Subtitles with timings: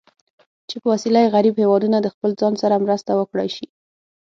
[0.69, 3.67] چې په وسیله یې غریب هېوادونه د خپل ځان سره مرسته وکړای شي.